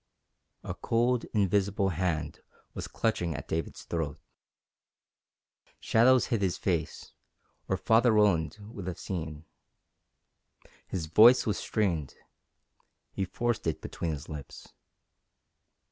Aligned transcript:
A 0.63 0.73
cold, 0.73 1.25
invisible 1.25 1.89
hand 1.89 2.39
was 2.73 2.87
clutching 2.87 3.35
at 3.35 3.47
David's 3.47 3.83
throat. 3.83 4.19
Shadows 5.79 6.25
hid 6.33 6.41
his 6.41 6.57
face, 6.57 7.13
or 7.67 7.77
Father 7.77 8.11
Roland 8.11 8.57
would 8.61 8.87
have 8.87 8.97
seen. 8.97 9.45
His 10.87 11.05
voice 11.05 11.45
was 11.45 11.59
strained. 11.59 12.15
He 13.11 13.25
forced 13.25 13.67
it 13.67 13.79
between 13.79 14.09
his 14.13 14.27
lips. 14.27 14.73